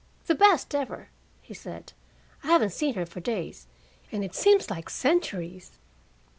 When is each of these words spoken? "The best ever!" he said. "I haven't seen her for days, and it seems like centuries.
"The 0.25 0.33
best 0.33 0.73
ever!" 0.73 1.09
he 1.43 1.53
said. 1.53 1.93
"I 2.43 2.47
haven't 2.47 2.71
seen 2.71 2.95
her 2.95 3.05
for 3.05 3.19
days, 3.19 3.67
and 4.11 4.23
it 4.25 4.33
seems 4.33 4.71
like 4.71 4.89
centuries. 4.89 5.73